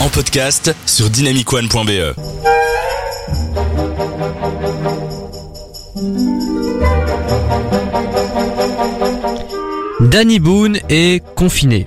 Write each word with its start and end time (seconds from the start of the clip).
en 0.00 0.08
podcast 0.08 0.74
sur 0.86 1.10
dynamicone.be. 1.10 2.14
Danny 10.00 10.38
Boone 10.38 10.78
est 10.88 11.22
confiné. 11.34 11.86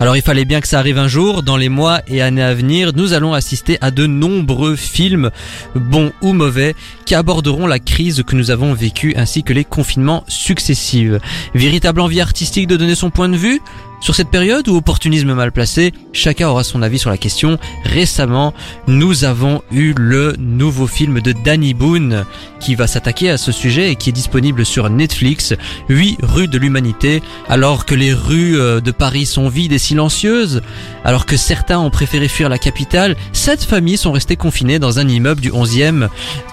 Alors 0.00 0.16
il 0.16 0.22
fallait 0.22 0.46
bien 0.46 0.62
que 0.62 0.66
ça 0.66 0.78
arrive 0.78 0.96
un 0.96 1.08
jour, 1.08 1.42
dans 1.42 1.58
les 1.58 1.68
mois 1.68 2.00
et 2.08 2.22
années 2.22 2.42
à 2.42 2.54
venir, 2.54 2.92
nous 2.94 3.12
allons 3.12 3.34
assister 3.34 3.76
à 3.82 3.90
de 3.90 4.06
nombreux 4.06 4.74
films, 4.74 5.30
bons 5.74 6.10
ou 6.22 6.32
mauvais, 6.32 6.74
qui 7.04 7.14
aborderont 7.14 7.66
la 7.66 7.80
crise 7.80 8.22
que 8.26 8.34
nous 8.34 8.50
avons 8.50 8.72
vécue 8.72 9.12
ainsi 9.14 9.42
que 9.42 9.52
les 9.52 9.64
confinements 9.64 10.24
successifs. 10.26 11.12
Véritable 11.54 12.00
envie 12.00 12.22
artistique 12.22 12.66
de 12.66 12.76
donner 12.76 12.94
son 12.94 13.10
point 13.10 13.28
de 13.28 13.36
vue? 13.36 13.60
Sur 14.02 14.14
cette 14.16 14.28
période 14.28 14.68
ou 14.68 14.76
opportunisme 14.76 15.32
mal 15.32 15.52
placé 15.52 15.92
Chacun 16.12 16.48
aura 16.48 16.62
son 16.62 16.82
avis 16.82 16.98
sur 16.98 17.08
la 17.08 17.16
question. 17.16 17.58
Récemment, 17.84 18.52
nous 18.86 19.24
avons 19.24 19.62
eu 19.70 19.94
le 19.96 20.34
nouveau 20.38 20.86
film 20.86 21.20
de 21.20 21.32
Danny 21.32 21.72
Boone 21.72 22.26
qui 22.60 22.74
va 22.74 22.86
s'attaquer 22.86 23.30
à 23.30 23.38
ce 23.38 23.50
sujet 23.50 23.90
et 23.90 23.96
qui 23.96 24.10
est 24.10 24.12
disponible 24.12 24.66
sur 24.66 24.90
Netflix, 24.90 25.54
8 25.88 26.18
rues 26.22 26.48
de 26.48 26.58
l'humanité. 26.58 27.22
Alors 27.48 27.86
que 27.86 27.94
les 27.94 28.12
rues 28.12 28.58
euh, 28.58 28.80
de 28.80 28.90
Paris 28.90 29.24
sont 29.24 29.48
vides 29.48 29.72
et 29.72 29.78
silencieuses, 29.78 30.62
alors 31.04 31.24
que 31.24 31.36
certains 31.36 31.78
ont 31.78 31.90
préféré 31.90 32.28
fuir 32.28 32.48
la 32.48 32.58
capitale, 32.58 33.16
sept 33.32 33.64
familles 33.64 33.96
sont 33.96 34.12
restées 34.12 34.36
confinées 34.36 34.78
dans 34.78 34.98
un 34.98 35.08
immeuble 35.08 35.40
du 35.40 35.50
11e 35.50 36.08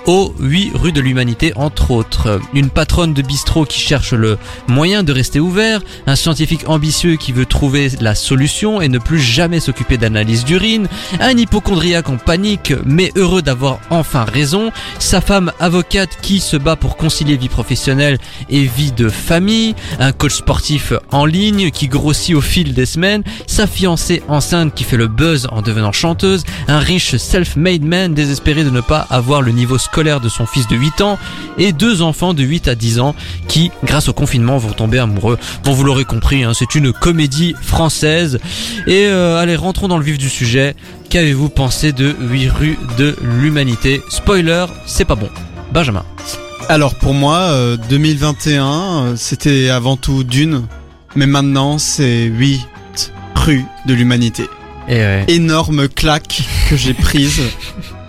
aux 0.06 0.34
8 0.40 0.72
rues 0.74 0.92
de 0.92 1.02
l'humanité 1.02 1.52
entre 1.56 1.92
autres. 1.92 2.40
Une 2.54 2.70
patronne 2.70 3.14
de 3.14 3.22
bistrot 3.22 3.66
qui 3.66 3.80
cherche 3.80 4.14
le 4.14 4.38
moyen 4.68 5.04
de 5.04 5.12
rester 5.12 5.40
ouvert, 5.40 5.82
un 6.08 6.16
scientifique 6.16 6.68
ambitieux 6.68 7.18
qui 7.18 7.34
veut 7.34 7.39
trouver 7.44 7.90
la 8.00 8.16
solution 8.16 8.82
et 8.82 8.90
ne 8.90 9.00
plus 9.00 9.20
jamais 9.20 9.60
s'occuper 9.60 9.98
d'analyse 9.98 10.46
d'urine, 10.46 10.88
un 11.20 11.38
hypochondriaque 11.38 12.10
en 12.10 12.18
panique 12.18 12.74
mais 12.86 13.12
heureux 13.16 13.42
d'avoir 13.42 13.80
enfin 13.90 14.24
raison, 14.24 14.72
sa 15.00 15.22
femme 15.22 15.52
avocate 15.60 16.18
qui 16.22 16.40
se 16.40 16.58
bat 16.58 16.76
pour 16.76 16.98
concilier 16.98 17.38
vie 17.38 17.50
professionnelle 17.50 18.18
et 18.50 18.64
vie 18.64 18.92
de 18.92 19.10
famille, 19.10 19.76
un 20.00 20.12
coach 20.12 20.36
sportif 20.36 20.94
en 21.12 21.26
ligne 21.26 21.72
qui 21.72 21.88
grossit 21.88 22.36
au 22.36 22.42
fil 22.42 22.74
des 22.74 22.86
semaines, 22.86 23.24
sa 23.48 23.68
fiancée 23.68 24.24
enceinte 24.28 24.74
qui 24.74 24.84
fait 24.84 24.98
le 24.98 25.08
buzz 25.08 25.48
en 25.52 25.62
devenant 25.62 25.92
chanteuse, 25.92 26.44
un 26.68 26.80
riche 26.80 27.16
self-made 27.18 27.84
man 27.84 28.14
désespéré 28.14 28.64
de 28.64 28.70
ne 28.70 28.82
pas 28.82 29.06
avoir 29.10 29.42
le 29.42 29.52
niveau 29.52 29.78
scolaire 29.78 30.20
de 30.20 30.30
son 30.30 30.46
fils 30.46 30.68
de 30.68 30.76
8 30.76 31.02
ans. 31.02 31.18
Et 31.58 31.74
deux 31.74 32.02
enfants 32.02 32.34
de 32.34 32.44
8 32.44 32.68
à 32.68 32.76
10 32.76 33.00
ans 33.00 33.16
qui, 33.48 33.72
grâce 33.84 34.10
au 34.10 34.14
confinement, 34.14 34.58
vont 34.58 34.72
tomber 34.72 35.00
amoureux. 35.00 35.38
Bon, 35.64 35.74
vous 35.74 35.84
l'aurez 35.84 36.06
compris, 36.06 36.44
hein, 36.44 36.54
c'est 36.54 36.76
une 36.76 36.94
comédie 36.94 37.29
française. 37.62 38.40
Et 38.88 39.06
euh, 39.08 39.38
allez, 39.38 39.56
rentrons 39.56 39.88
dans 39.88 39.98
le 39.98 40.04
vif 40.04 40.18
du 40.18 40.30
sujet. 40.30 40.76
Qu'avez-vous 41.10 41.50
pensé 41.50 41.92
de 41.92 42.16
8 42.20 42.50
rues 42.50 42.80
de 42.98 43.16
l'humanité? 43.22 44.02
Spoiler, 44.10 44.66
c'est 44.86 45.06
pas 45.06 45.16
bon. 45.16 45.30
Benjamin. 45.72 46.06
Alors 46.70 46.94
pour 46.94 47.16
moi, 47.16 47.38
euh, 47.38 47.78
2021, 47.90 48.66
euh, 48.66 49.14
c'était 49.16 49.70
avant 49.70 49.98
tout 49.98 50.24
Dune, 50.24 50.68
mais 51.16 51.26
maintenant 51.26 51.80
c'est 51.80 52.26
8 52.26 52.62
rues 53.34 53.66
de 53.88 53.94
l'humanité. 53.96 54.44
Et 54.88 54.98
ouais. 54.98 55.26
Énorme 55.28 55.88
claque 55.88 56.42
que 56.70 56.76
j'ai 56.76 56.94
prise 56.94 57.42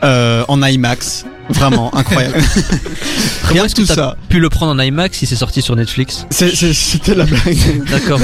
euh, 0.04 0.44
en 0.48 0.62
IMAX. 0.62 1.24
Vraiment 1.50 1.94
incroyable. 1.94 2.42
Comment 3.42 3.52
Rien 3.52 3.64
est-ce 3.64 3.74
que 3.74 3.82
que 3.82 3.86
tout 3.86 3.94
t'as 3.94 4.10
ça. 4.10 4.16
pu 4.28 4.40
le 4.40 4.48
prendre 4.48 4.72
en 4.72 4.78
IMAX 4.84 5.18
si 5.18 5.26
c'est 5.26 5.36
sorti 5.36 5.62
sur 5.62 5.76
Netflix 5.76 6.26
C'était 6.30 7.14
la 7.14 7.24
blague. 7.24 7.84
D'accord. 7.90 8.20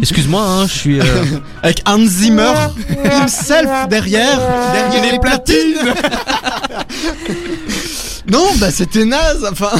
Excuse-moi, 0.00 0.42
hein, 0.42 0.66
je 0.66 0.72
suis. 0.72 1.00
euh, 1.00 1.04
Avec 1.62 1.82
Hans 1.86 2.04
Zimmer 2.06 2.52
himself 3.04 3.88
derrière, 3.88 4.38
derrière 4.72 5.12
les 5.12 5.18
platines. 5.18 5.76
non, 8.30 8.46
bah 8.58 8.70
c'était 8.70 9.04
naze. 9.04 9.46
Enfin, 9.50 9.70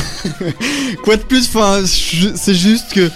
quoi 1.02 1.16
de 1.16 1.22
plus 1.22 1.48
Enfin, 1.48 1.80
c'est 1.86 2.54
juste 2.54 2.92
que 2.92 3.10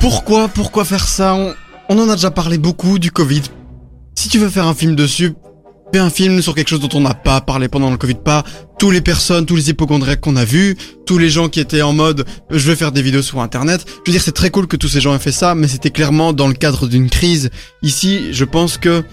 pourquoi, 0.00 0.48
pourquoi 0.48 0.84
faire 0.84 1.06
ça? 1.06 1.34
On, 1.34 1.54
on 1.88 1.98
en 1.98 2.08
a 2.08 2.14
déjà 2.16 2.30
parlé 2.30 2.58
beaucoup 2.58 2.98
du 2.98 3.10
Covid. 3.10 3.42
Si 4.14 4.28
tu 4.28 4.38
veux 4.38 4.48
faire 4.50 4.66
un 4.66 4.74
film 4.74 4.94
dessus, 4.94 5.34
fais 5.92 6.00
un 6.00 6.10
film 6.10 6.40
sur 6.40 6.54
quelque 6.54 6.68
chose 6.68 6.80
dont 6.80 6.88
on 6.94 7.00
n'a 7.00 7.14
pas 7.14 7.40
parlé 7.40 7.68
pendant 7.68 7.90
le 7.90 7.96
Covid, 7.96 8.14
pas 8.14 8.44
tous 8.78 8.90
les 8.90 9.00
personnes, 9.00 9.44
tous 9.44 9.56
les 9.56 9.70
hypochondriacs 9.70 10.20
qu'on 10.20 10.36
a 10.36 10.44
vus, 10.44 10.76
tous 11.06 11.18
les 11.18 11.28
gens 11.28 11.48
qui 11.48 11.60
étaient 11.60 11.82
en 11.82 11.92
mode 11.92 12.24
je 12.50 12.70
vais 12.70 12.76
faire 12.76 12.92
des 12.92 13.02
vidéos 13.02 13.22
sur 13.22 13.40
internet. 13.40 13.84
Je 13.86 14.10
veux 14.10 14.12
dire, 14.12 14.22
c'est 14.22 14.32
très 14.32 14.50
cool 14.50 14.66
que 14.66 14.76
tous 14.76 14.88
ces 14.88 15.00
gens 15.00 15.14
aient 15.14 15.18
fait 15.18 15.32
ça, 15.32 15.54
mais 15.54 15.68
c'était 15.68 15.90
clairement 15.90 16.32
dans 16.32 16.48
le 16.48 16.54
cadre 16.54 16.86
d'une 16.86 17.10
crise. 17.10 17.50
Ici, 17.82 18.32
je 18.32 18.44
pense 18.44 18.78
que 18.78 19.04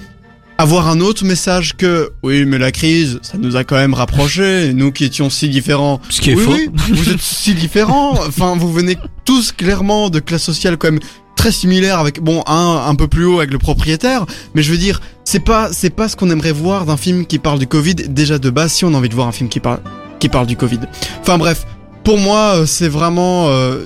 avoir 0.57 0.90
un 0.90 1.00
autre 1.00 1.23
message 1.23 1.75
que 1.78 2.12
oui, 2.23 2.45
mais 2.45 2.57
la 2.57 2.72
crise, 2.72 3.19
ça 3.22 3.38
nous 3.38 3.56
a 3.56 3.63
quand 3.63 3.78
même 3.78 3.94
rapprochés, 3.94 4.73
nous 4.73 4.91
qui 4.91 5.06
étions 5.06 5.29
si 5.29 5.47
différents. 5.47 6.01
Ce 6.09 6.19
qui 6.19 6.31
est 6.31 6.35
oui, 6.35 6.44
faux. 6.44 6.51
oui, 6.51 6.69
vous 6.90 7.09
êtes 7.09 7.22
si 7.22 7.53
différents. 7.53 8.13
Enfin, 8.28 8.56
vous 8.57 8.72
venez 8.72 8.97
tous 9.25 9.51
clairement 9.51 10.09
de 10.09 10.19
classes 10.19 10.44
sociales 10.44 10.78
quand 10.78 10.91
même 10.91 11.00
très 11.40 11.54
similaires 11.54 12.00
avec 12.00 12.22
bon 12.22 12.44
un 12.48 12.84
un 12.86 12.96
peu 12.96 13.08
plus 13.08 13.24
haut 13.24 13.38
avec 13.38 13.52
le 13.52 13.60
propriétaire, 13.60 14.26
mais 14.54 14.62
je 14.62 14.72
veux 14.72 14.78
dire, 14.78 15.00
c'est 15.24 15.40
pas 15.40 15.70
c'est 15.72 15.90
pas 15.90 16.10
ce 16.10 16.18
qu'on 16.18 16.30
aimerait 16.30 16.52
voir 16.52 16.86
d'un 16.86 16.98
film 16.98 17.26
qui 17.26 17.40
parle 17.40 17.60
du 17.60 17.66
Covid 17.66 17.96
déjà 17.96 18.40
de 18.40 18.50
base 18.50 18.74
si 18.74 18.84
on 18.84 18.94
a 18.94 18.98
envie 18.98 19.08
de 19.08 19.16
voir 19.16 19.30
un 19.30 19.32
film 19.32 19.48
qui 19.48 19.62
parle 19.62 19.80
qui 20.20 20.28
parle 20.28 20.48
du 20.48 20.58
Covid. 20.58 20.82
Enfin 21.22 21.38
bref, 21.38 21.66
pour 22.04 22.18
moi, 22.18 22.56
euh, 22.56 22.66
c'est 22.66 22.90
vraiment 22.90 23.48
euh, 23.48 23.86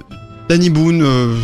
Danny 0.50 0.72
Boone 0.72 1.04
euh, 1.04 1.38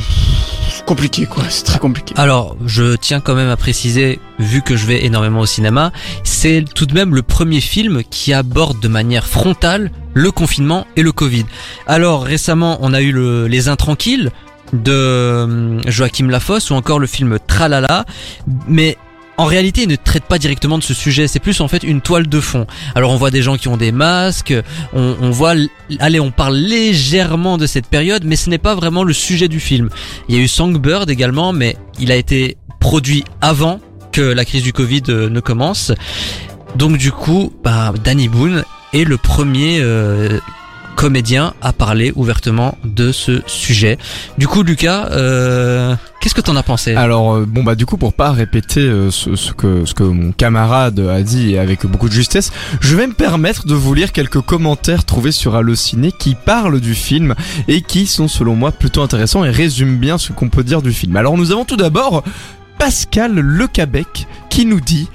compliqué 0.87 1.27
quoi, 1.27 1.43
c'est 1.49 1.63
très 1.63 1.77
compliqué. 1.77 2.15
Alors, 2.17 2.57
je 2.65 2.95
tiens 2.95 3.19
quand 3.19 3.35
même 3.35 3.49
à 3.49 3.57
préciser, 3.57 4.19
vu 4.39 4.63
que 4.63 4.75
je 4.75 4.87
vais 4.87 5.05
énormément 5.05 5.41
au 5.41 5.45
cinéma, 5.45 5.91
c'est 6.23 6.65
tout 6.73 6.87
de 6.87 6.95
même 6.95 7.13
le 7.13 7.21
premier 7.21 7.61
film 7.61 8.01
qui 8.09 8.33
aborde 8.33 8.79
de 8.79 8.87
manière 8.87 9.27
frontale 9.27 9.91
le 10.15 10.31
confinement 10.31 10.87
et 10.95 11.03
le 11.03 11.11
Covid. 11.11 11.45
Alors, 11.85 12.23
récemment, 12.23 12.79
on 12.81 12.95
a 12.95 13.01
eu 13.01 13.11
le, 13.11 13.45
Les 13.45 13.67
Intranquilles 13.67 14.31
de 14.73 14.91
euh, 14.91 15.81
Joachim 15.87 16.27
Lafosse 16.27 16.69
ou 16.71 16.75
encore 16.75 16.99
le 16.99 17.07
film 17.07 17.37
Tralala, 17.47 18.05
mais 18.67 18.97
en 19.37 19.45
réalité, 19.45 19.83
il 19.83 19.87
ne 19.87 19.95
traite 19.95 20.25
pas 20.25 20.37
directement 20.37 20.77
de 20.77 20.83
ce 20.83 20.93
sujet. 20.93 21.29
C'est 21.29 21.39
plus 21.39 21.61
en 21.61 21.69
fait 21.69 21.83
une 21.83 22.01
toile 22.01 22.27
de 22.27 22.41
fond. 22.41 22.67
Alors, 22.93 23.11
on 23.11 23.15
voit 23.15 23.31
des 23.31 23.41
gens 23.41 23.55
qui 23.55 23.69
ont 23.69 23.77
des 23.77 23.93
masques. 23.93 24.53
On, 24.93 25.15
on 25.21 25.29
voit, 25.29 25.53
allez, 25.99 26.19
on 26.19 26.29
parle 26.29 26.57
légèrement 26.57 27.57
de 27.57 27.65
cette 27.65 27.87
période, 27.87 28.25
mais 28.25 28.35
ce 28.35 28.49
n'est 28.49 28.57
pas 28.57 28.75
vraiment 28.75 29.03
le 29.03 29.13
sujet 29.13 29.47
du 29.47 29.61
film. 29.61 29.87
Il 30.27 30.35
y 30.35 30.37
a 30.37 30.41
eu 30.41 30.49
Songbird 30.49 31.09
également, 31.09 31.53
mais 31.53 31.77
il 32.01 32.11
a 32.11 32.17
été 32.17 32.57
produit 32.81 33.23
avant 33.39 33.79
que 34.11 34.21
la 34.21 34.43
crise 34.43 34.63
du 34.63 34.73
Covid 34.73 35.03
euh, 35.07 35.29
ne 35.29 35.39
commence. 35.39 35.93
Donc 36.75 36.97
du 36.97 37.13
coup, 37.13 37.53
bah, 37.63 37.93
Danny 38.03 38.27
Boone 38.27 38.65
est 38.93 39.03
le 39.03 39.17
premier 39.17 39.79
euh, 39.81 40.39
comédien 40.99 41.53
à 41.61 41.71
parler 41.71 42.11
ouvertement 42.17 42.77
de 42.83 43.13
ce 43.13 43.41
sujet. 43.47 43.97
Du 44.37 44.49
coup, 44.49 44.63
Lucas, 44.63 45.07
euh, 45.11 45.95
qu'est-ce 46.19 46.35
que 46.35 46.41
t'en 46.41 46.57
as 46.57 46.63
pensé? 46.63 46.93
Alors 46.93 47.35
euh, 47.35 47.45
bon 47.47 47.63
bah 47.63 47.75
du 47.75 47.85
coup 47.85 47.95
pour 47.95 48.11
pas 48.11 48.33
répéter 48.33 48.81
euh, 48.81 49.09
ce, 49.09 49.37
ce 49.37 49.53
que 49.53 49.85
ce 49.85 49.93
que 49.93 50.03
mon 50.03 50.33
camarade 50.33 50.99
a 50.99 51.21
dit 51.21 51.57
avec 51.57 51.85
beaucoup 51.85 52.09
de 52.09 52.13
justesse, 52.13 52.51
je 52.81 52.97
vais 52.97 53.07
me 53.07 53.13
permettre 53.13 53.65
de 53.65 53.73
vous 53.75 53.93
lire 53.93 54.11
quelques 54.11 54.41
commentaires 54.41 55.05
trouvés 55.05 55.31
sur 55.31 55.55
Allociné 55.55 56.11
qui 56.11 56.35
parlent 56.35 56.81
du 56.81 56.95
film 56.95 57.33
et 57.69 57.81
qui 57.81 58.05
sont 58.05 58.27
selon 58.27 58.55
moi 58.55 58.73
plutôt 58.73 59.01
intéressants 59.01 59.45
et 59.45 59.51
résument 59.51 59.97
bien 59.97 60.17
ce 60.17 60.33
qu'on 60.33 60.49
peut 60.49 60.65
dire 60.65 60.81
du 60.81 60.91
film. 60.91 61.15
Alors 61.15 61.37
nous 61.37 61.53
avons 61.53 61.63
tout 61.63 61.77
d'abord 61.77 62.25
Pascal 62.77 63.35
Lecabec 63.35 64.27
qui 64.49 64.65
nous 64.65 64.81
dit 64.81 65.07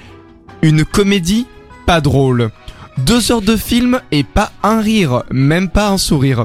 une 0.62 0.82
comédie 0.86 1.46
pas 1.84 2.00
drôle. 2.00 2.50
Deux 2.99 3.32
heures 3.32 3.43
de 3.43 3.56
film 3.56 4.00
et 4.12 4.22
pas 4.22 4.53
un 4.62 4.81
rire, 4.81 5.25
même 5.31 5.69
pas 5.69 5.88
un 5.91 5.99
sourire. 5.99 6.44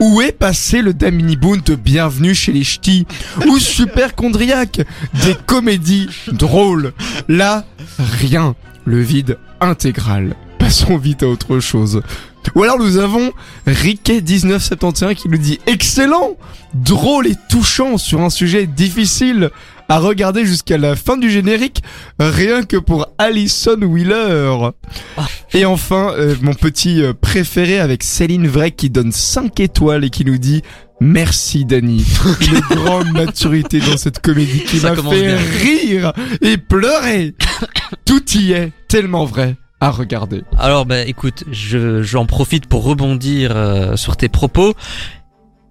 Où 0.00 0.20
est 0.20 0.32
passé 0.32 0.82
le 0.82 0.94
Damini 0.94 1.36
Boone 1.36 1.60
de 1.64 1.74
Bienvenue 1.74 2.34
chez 2.34 2.52
les 2.52 2.64
Ch'tis 2.64 3.06
Ou 3.46 3.58
Super 3.58 4.14
Chondriac 4.16 4.80
Des 5.24 5.34
comédies 5.46 6.08
drôles? 6.32 6.92
Là, 7.28 7.64
rien. 7.98 8.54
Le 8.84 9.00
vide 9.00 9.38
intégral. 9.60 10.34
Passons 10.58 10.96
vite 10.96 11.22
à 11.22 11.28
autre 11.28 11.60
chose. 11.60 12.02
Ou 12.54 12.62
alors 12.62 12.78
nous 12.78 12.96
avons 12.98 13.32
Riquet1971 13.66 15.14
qui 15.14 15.28
nous 15.28 15.38
dit 15.38 15.58
Excellent 15.66 16.36
Drôle 16.74 17.26
et 17.26 17.36
touchant 17.48 17.96
sur 17.96 18.20
un 18.20 18.30
sujet 18.30 18.66
difficile 18.66 19.50
à 19.88 19.98
regarder 19.98 20.44
jusqu'à 20.44 20.78
la 20.78 20.96
fin 20.96 21.16
du 21.16 21.30
générique, 21.30 21.82
rien 22.18 22.64
que 22.64 22.76
pour 22.76 23.06
Alison 23.18 23.80
Wheeler. 23.80 24.70
Et 25.54 25.64
enfin, 25.64 26.12
euh, 26.16 26.34
mon 26.42 26.54
petit 26.54 27.02
euh, 27.02 27.12
préféré 27.14 27.78
avec 27.78 28.02
Céline 28.02 28.48
Vrai 28.48 28.72
qui 28.72 28.90
donne 28.90 29.12
5 29.12 29.60
étoiles 29.60 30.04
et 30.04 30.10
qui 30.10 30.24
nous 30.24 30.38
dit 30.38 30.62
Merci 31.00 31.64
Dany, 31.64 32.04
une 32.40 32.60
grande 32.76 33.12
maturité 33.12 33.80
dans 33.80 33.96
cette 33.96 34.20
comédie 34.20 34.64
qui 34.64 34.80
m'a 34.80 34.96
fait 34.96 35.22
bien. 35.22 35.38
rire 35.60 36.12
et 36.40 36.56
pleurer. 36.56 37.34
Tout 38.04 38.24
y 38.34 38.52
est 38.52 38.72
tellement 38.88 39.24
vrai 39.24 39.56
à 39.80 39.90
regarder. 39.90 40.42
Alors, 40.58 40.86
bah, 40.86 41.02
écoute, 41.02 41.44
je, 41.50 42.02
j'en 42.02 42.26
profite 42.26 42.66
pour 42.66 42.84
rebondir 42.84 43.52
euh, 43.54 43.96
sur 43.96 44.16
tes 44.16 44.28
propos. 44.28 44.74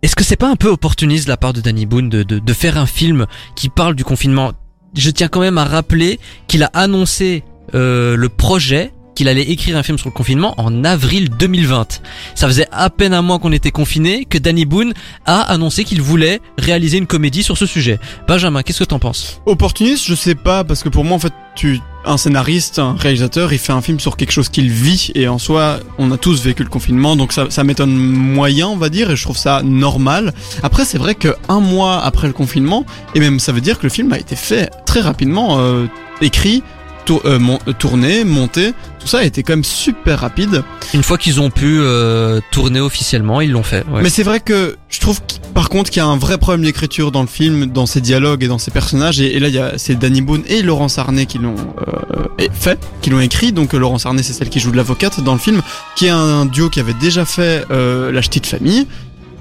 Est-ce 0.02 0.16
que 0.16 0.24
c'est 0.24 0.36
pas 0.36 0.50
un 0.50 0.56
peu 0.56 0.70
opportuniste 0.70 1.26
de 1.26 1.32
la 1.32 1.38
part 1.38 1.54
de 1.54 1.62
Danny 1.62 1.86
Boone 1.86 2.10
de, 2.10 2.24
de, 2.24 2.40
de 2.40 2.54
faire 2.54 2.78
un 2.78 2.86
film 2.86 3.26
qui 3.56 3.70
parle 3.70 3.96
du 3.96 4.04
confinement? 4.04 4.54
Je 4.96 5.10
tiens 5.10 5.28
quand 5.28 5.40
même 5.42 5.58
à 5.58 5.66
rappeler 5.66 6.20
qu'il 6.48 6.64
a 6.64 6.70
annoncé 6.74 7.44
euh, 7.74 8.16
le 8.16 8.30
projet 8.30 8.94
qu'il 9.16 9.28
allait 9.28 9.50
écrire 9.50 9.78
un 9.78 9.84
film 9.84 9.98
sur 9.98 10.10
le 10.10 10.14
confinement 10.14 10.54
en 10.58 10.84
avril 10.84 11.30
2020. 11.30 12.02
Ça 12.36 12.48
faisait 12.48 12.68
à 12.72 12.90
peine 12.90 13.14
un 13.14 13.22
mois 13.22 13.40
qu'on 13.40 13.52
était 13.52 13.72
confiné 13.72 14.26
que 14.26 14.38
Danny 14.38 14.66
Boone 14.66 14.94
a 15.26 15.42
annoncé 15.42 15.84
qu'il 15.84 16.02
voulait 16.02 16.42
réaliser 16.58 16.98
une 16.98 17.08
comédie 17.08 17.44
sur 17.44 17.58
ce 17.58 17.66
sujet. 17.66 18.00
Benjamin, 18.28 18.62
qu'est-ce 18.62 18.80
que 18.80 18.84
t'en 18.84 19.00
penses? 19.00 19.42
Opportuniste, 19.46 20.06
je 20.06 20.16
sais 20.16 20.36
pas, 20.36 20.64
parce 20.64 20.84
que 20.84 20.90
pour 20.90 21.04
moi, 21.04 21.16
en 21.16 21.20
fait, 21.20 21.34
tu, 21.56 21.80
un 22.06 22.18
scénariste, 22.18 22.80
un 22.80 22.96
réalisateur, 22.96 23.54
il 23.54 23.60
fait 23.60 23.72
un 23.72 23.82
film 23.82 24.00
sur 24.00 24.18
quelque 24.18 24.32
chose 24.32 24.50
qu'il 24.50 24.70
vit, 24.70 25.12
et 25.16 25.28
en 25.28 25.40
soi, 25.40 25.80
on 25.98 26.12
a 26.12 26.18
tous 26.18 26.44
vécu 26.44 26.64
le 26.64 26.70
confinement, 26.70 27.16
donc 27.16 27.32
ça, 27.32 27.50
ça 27.50 27.64
m'étonne 27.64 27.96
moyen, 27.96 28.68
on 28.68 28.78
va 28.78 28.90
dire, 28.90 29.10
et 29.10 29.16
je 29.16 29.24
trouve 29.24 29.38
ça 29.38 29.62
normal. 29.64 30.34
Après, 30.64 30.86
c'est 30.86 30.98
vrai 30.98 31.16
que 31.16 31.36
un 31.48 31.62
mois 31.62 32.04
après 32.04 32.28
le 32.28 32.34
confinement, 32.34 32.86
et 33.16 33.20
même 33.20 33.40
ça 33.40 33.52
veut 33.52 33.62
dire 33.62 33.80
que 33.80 33.84
le 33.84 33.90
film 33.90 34.12
a 34.14 34.20
été 34.20 34.36
fait 34.36 34.70
très 34.86 35.00
rapidement, 35.00 35.60
euh, 35.60 35.86
écrit, 36.22 36.64
tour- 37.06 37.22
euh, 37.26 37.40
mon- 37.40 37.60
euh, 37.68 37.74
tourné, 37.74 38.24
monté, 38.24 38.74
tout 39.00 39.08
ça 39.08 39.20
a 39.20 39.24
été 39.24 39.44
quand 39.44 39.54
même 39.54 39.64
super 39.64 40.20
rapide. 40.20 40.64
Une 40.94 41.04
fois 41.04 41.18
qu'ils 41.18 41.40
ont 41.40 41.50
pu 41.50 41.78
euh, 41.80 42.42
tourner 42.52 42.80
officiellement, 42.80 43.40
ils 43.42 43.52
l'ont 43.52 43.64
fait. 43.64 43.86
ouais. 43.92 44.02
Mais 44.02 44.10
c'est 44.10 44.24
vrai 44.24 44.40
que 44.40 44.76
je 44.90 45.00
trouve 45.00 45.20
par 45.54 45.70
contre 45.70 45.90
qu'il 45.92 46.00
y 46.00 46.04
a 46.04 46.08
un 46.08 46.18
vrai 46.18 46.38
problème 46.38 46.64
d'écriture 46.66 47.12
dans 47.12 47.22
le 47.22 47.28
film, 47.28 47.68
dans 47.68 47.86
ses 47.86 48.02
dialogues 48.02 48.44
et 48.44 48.48
dans 48.48 48.58
ses 48.58 48.72
personnages. 48.72 49.22
Et, 49.22 49.36
et 49.36 49.40
là, 49.40 49.48
il 49.48 49.54
y 49.54 49.60
a 49.60 49.74
c'est 49.78 49.96
Danny 49.96 50.22
Boone 50.22 50.44
et 50.48 50.62
Laurence 50.62 50.98
Arnay 50.98 51.26
qui 51.26 51.38
l'ont 51.38 51.56
euh, 51.88 52.48
fait, 52.54 52.80
qui 53.02 53.10
l'ont 53.12 53.20
écrit. 53.22 53.52
Donc 53.54 53.74
Laurence 53.74 54.06
Arnay, 54.06 54.24
c'est 54.24 54.34
celle 54.34 54.50
qui 54.50 54.60
joue 54.60 54.72
de 54.72 54.78
l'avocate 54.78 55.22
dans 55.24 55.34
le 55.34 55.40
film, 55.40 55.62
qui 55.96 56.08
est 56.08 56.10
un 56.10 56.46
duo 56.46 56.70
qui 56.70 56.80
avait 56.80 56.94
déjà 56.94 57.26
fait 57.26 57.64
La 57.70 58.22
Petite 58.22 58.48
Famille. 58.48 58.88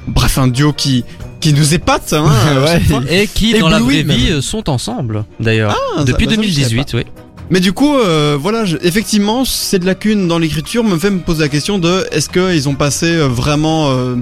Bref, 0.06 0.36
un 0.38 0.48
duo 0.48 0.72
qui 0.74 1.04
qui 1.40 1.52
nous 1.52 1.74
épate. 1.74 2.12
Hein, 2.14 2.26
Ouais. 2.64 3.22
Et 3.22 3.26
qui, 3.26 3.54
Et 3.54 3.58
dans 3.58 3.68
la 3.68 3.78
vraie 3.78 4.02
vie, 4.02 4.30
même. 4.32 4.40
sont 4.42 4.70
ensemble, 4.70 5.24
d'ailleurs. 5.40 5.76
Ah, 5.98 6.04
Depuis 6.04 6.24
bah, 6.26 6.32
ça, 6.36 6.42
je 6.42 6.48
savais 6.50 6.84
2018, 6.84 6.94
oui. 6.94 7.04
Mais 7.50 7.60
du 7.60 7.72
coup, 7.72 7.94
euh, 7.98 8.38
voilà, 8.40 8.64
je- 8.64 8.78
effectivement, 8.82 9.44
cette 9.44 9.84
lacune 9.84 10.26
dans 10.28 10.38
l'écriture 10.38 10.82
me 10.82 10.96
fait 10.98 11.10
me 11.10 11.18
poser 11.20 11.42
la 11.42 11.48
question 11.48 11.78
de 11.78 12.06
est-ce 12.10 12.28
qu'ils 12.30 12.68
ont 12.68 12.74
passé 12.74 13.06
euh, 13.06 13.28
vraiment 13.28 13.90
euh, 13.90 14.16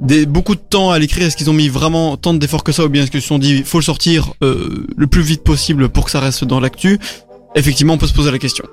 des, 0.00 0.24
beaucoup 0.26 0.54
de 0.54 0.60
temps 0.60 0.90
à 0.90 0.98
l'écrire? 0.98 1.26
Est-ce 1.26 1.36
qu'ils 1.36 1.50
ont 1.50 1.54
mis 1.54 1.68
vraiment 1.68 2.16
tant 2.16 2.32
d'efforts 2.34 2.64
que 2.64 2.72
ça? 2.72 2.84
Ou 2.84 2.88
bien 2.88 3.02
est-ce 3.02 3.10
qu'ils 3.10 3.20
se 3.22 3.28
sont 3.28 3.38
dit 3.38 3.62
faut 3.62 3.78
le 3.78 3.84
sortir 3.84 4.32
euh, 4.42 4.86
le 4.96 5.06
plus 5.06 5.22
vite 5.22 5.44
possible 5.44 5.90
pour 5.90 6.06
que 6.06 6.10
ça 6.10 6.20
reste 6.20 6.44
dans 6.44 6.60
l'actu? 6.60 6.98
Effectivement, 7.54 7.94
on 7.94 7.98
peut 7.98 8.06
se 8.06 8.14
poser 8.14 8.30
la 8.30 8.38
question. 8.38 8.64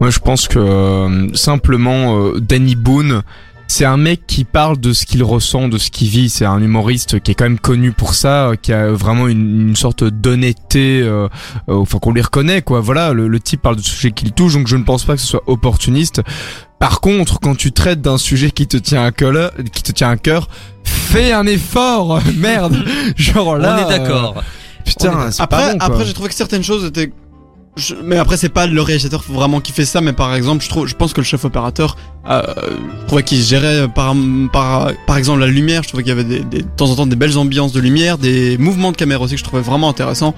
Moi, 0.00 0.08
je 0.08 0.18
pense 0.18 0.48
que 0.48 0.58
euh, 0.58 1.28
simplement 1.34 2.18
euh, 2.24 2.40
Danny 2.40 2.74
Boone, 2.74 3.22
c'est 3.70 3.84
un 3.84 3.96
mec 3.96 4.26
qui 4.26 4.42
parle 4.44 4.78
de 4.80 4.92
ce 4.92 5.06
qu'il 5.06 5.22
ressent, 5.22 5.68
de 5.68 5.78
ce 5.78 5.90
qu'il 5.90 6.08
vit. 6.08 6.28
C'est 6.28 6.44
un 6.44 6.60
humoriste 6.60 7.20
qui 7.20 7.30
est 7.30 7.34
quand 7.34 7.44
même 7.44 7.60
connu 7.60 7.92
pour 7.92 8.14
ça, 8.14 8.48
euh, 8.48 8.56
qui 8.56 8.72
a 8.72 8.90
vraiment 8.90 9.28
une, 9.28 9.68
une 9.68 9.76
sorte 9.76 10.02
d'honnêteté, 10.02 11.00
euh, 11.02 11.28
euh, 11.68 11.76
enfin 11.76 11.98
qu'on 12.00 12.12
lui 12.12 12.20
reconnaît 12.20 12.62
quoi. 12.62 12.80
Voilà, 12.80 13.12
le, 13.12 13.28
le 13.28 13.38
type 13.40 13.62
parle 13.62 13.76
de 13.76 13.80
sujets 13.82 14.10
qu'il 14.10 14.32
touche, 14.32 14.54
donc 14.54 14.66
je 14.66 14.76
ne 14.76 14.82
pense 14.82 15.04
pas 15.04 15.14
que 15.14 15.20
ce 15.20 15.26
soit 15.28 15.44
opportuniste. 15.46 16.20
Par 16.80 17.00
contre, 17.00 17.38
quand 17.38 17.54
tu 17.56 17.70
traites 17.70 18.00
d'un 18.00 18.18
sujet 18.18 18.50
qui 18.50 18.66
te 18.66 18.76
tient 18.76 19.04
à 19.04 19.12
cœur, 19.12 19.52
qui 19.72 19.82
te 19.84 19.92
tient 19.92 20.10
à 20.10 20.16
cœur, 20.16 20.48
fais 20.82 21.32
un 21.32 21.46
effort, 21.46 22.20
merde. 22.36 22.76
Genre 23.16 23.56
là, 23.56 23.78
On 23.86 23.86
est 23.88 23.98
d'accord. 23.98 24.38
euh, 24.38 24.42
putain, 24.84 25.30
c'est 25.30 25.42
Après, 25.42 25.58
pas 25.58 25.72
bon, 25.72 25.78
quoi. 25.78 25.86
après, 25.86 26.04
j'ai 26.06 26.12
trouvé 26.12 26.28
que 26.28 26.34
certaines 26.34 26.64
choses 26.64 26.84
étaient. 26.86 27.12
Je- 27.76 27.94
Mais 28.04 28.16
après, 28.18 28.36
c'est 28.36 28.48
pas 28.48 28.66
le 28.66 28.82
réalisateur 28.82 29.24
vraiment 29.28 29.60
qui 29.60 29.72
fait 29.72 29.84
ça, 29.84 30.00
mais 30.00 30.12
par 30.12 30.34
exemple, 30.34 30.62
je 30.64 30.68
trouve, 30.68 30.86
je 30.86 30.94
pense 30.94 31.12
que 31.12 31.20
le 31.20 31.24
chef 31.24 31.44
opérateur, 31.44 31.96
euh, 32.28 32.42
je 33.02 33.06
trouvais 33.06 33.22
qu'il 33.22 33.40
gérait 33.42 33.86
par, 33.88 34.14
par, 34.52 34.90
par 35.06 35.16
exemple 35.16 35.40
la 35.40 35.46
lumière. 35.46 35.82
Je 35.82 35.88
trouvais 35.88 36.02
qu'il 36.02 36.10
y 36.10 36.12
avait 36.12 36.24
des, 36.24 36.40
des- 36.40 36.62
de 36.62 36.68
temps 36.76 36.90
en 36.90 36.96
temps 36.96 37.06
des 37.06 37.16
belles 37.16 37.38
ambiances 37.38 37.72
de 37.72 37.80
lumière, 37.80 38.18
des 38.18 38.58
mouvements 38.58 38.92
de 38.92 38.96
caméra 38.96 39.22
aussi 39.22 39.34
que 39.34 39.40
je 39.40 39.44
trouvais 39.44 39.62
vraiment 39.62 39.88
intéressants. 39.88 40.34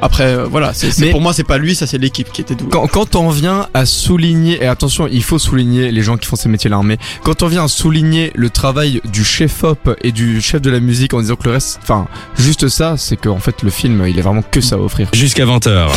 Après, 0.00 0.24
euh, 0.24 0.44
voilà, 0.50 0.72
c'est 0.72 0.90
c'est- 0.90 1.06
Mais- 1.06 1.10
pour 1.10 1.20
moi, 1.20 1.32
c'est 1.32 1.44
pas 1.44 1.58
lui, 1.58 1.74
ça 1.74 1.86
c'est 1.86 1.98
l'équipe 1.98 2.30
qui 2.32 2.40
était 2.40 2.54
douée. 2.54 2.68
Quand, 2.70 2.86
quand 2.86 3.16
on 3.16 3.28
vient 3.30 3.66
à 3.74 3.84
souligner, 3.84 4.62
et 4.62 4.66
attention, 4.66 5.08
il 5.10 5.22
faut 5.22 5.38
souligner 5.38 5.90
les 5.90 6.02
gens 6.02 6.16
qui 6.16 6.26
font 6.26 6.36
ces 6.36 6.48
métiers 6.48 6.70
l'armée, 6.70 6.98
quand 7.22 7.42
on 7.42 7.48
vient 7.48 7.64
à 7.64 7.68
souligner 7.68 8.32
le 8.34 8.48
travail 8.48 9.00
du 9.12 9.24
chef-op 9.24 9.90
et 10.02 10.12
du 10.12 10.40
chef 10.40 10.62
de 10.62 10.70
la 10.70 10.80
musique 10.80 11.12
en 11.14 11.20
disant 11.20 11.36
que 11.36 11.44
le 11.44 11.52
reste, 11.54 11.80
enfin, 11.82 12.06
juste 12.38 12.68
ça, 12.68 12.94
c'est 12.96 13.16
qu'en 13.16 13.38
fait 13.40 13.62
le 13.62 13.70
film, 13.70 14.04
il 14.08 14.18
est 14.18 14.22
vraiment 14.22 14.42
que 14.42 14.60
ça 14.60 14.76
à 14.76 14.78
offrir. 14.78 15.08
Jusqu'à 15.12 15.44
20h. 15.44 15.88